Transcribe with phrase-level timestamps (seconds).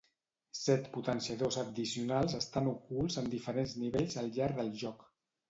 [0.59, 5.07] Set potenciadors addicionals estan ocults en diferents nivells al llarg del joc.